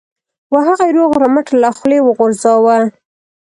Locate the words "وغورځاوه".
2.03-2.77